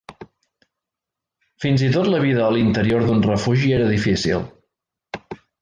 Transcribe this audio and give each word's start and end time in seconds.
Fins 1.65 1.83
i 1.89 1.91
tot 1.97 2.09
la 2.15 2.23
vida 2.25 2.41
a 2.47 2.49
l'interior 2.57 3.07
d'un 3.11 3.23
refugi 3.29 3.73
era 3.79 3.93
difícil. 3.95 4.47